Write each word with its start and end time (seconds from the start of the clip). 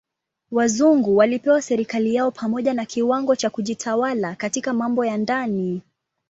Wazungu 0.51 1.17
walipewa 1.17 1.61
serikali 1.61 2.15
yao 2.15 2.31
pamoja 2.31 2.73
na 2.73 2.85
kiwango 2.85 3.35
cha 3.35 3.49
kujitawala 3.49 4.35
katika 4.35 4.73
mambo 4.73 5.05
ya 5.05 5.17
ndani. 5.17 5.81